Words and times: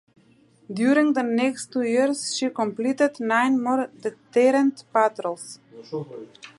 During 0.73 1.13
the 1.13 1.21
next 1.21 1.71
two 1.71 1.83
years 1.83 2.35
she 2.35 2.49
completed 2.49 3.19
nine 3.19 3.61
more 3.61 3.85
deterrent 4.01 4.83
patrols. 4.91 5.59